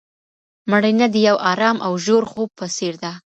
مړینه 0.71 1.07
د 1.11 1.15
یو 1.27 1.37
ارام 1.51 1.77
او 1.85 1.93
ژور 2.05 2.23
خوب 2.31 2.49
په 2.59 2.65
څیر 2.75 2.93
ده. 3.03 3.11